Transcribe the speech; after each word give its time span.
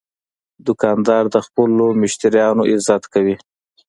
دوکاندار 0.67 1.23
د 1.33 1.37
خپلو 1.45 1.85
مشتریانو 2.01 2.63
عزت 2.71 3.03
کوي. 3.13 3.35